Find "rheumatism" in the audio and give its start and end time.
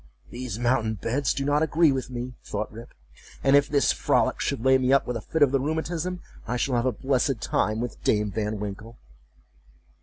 5.59-6.21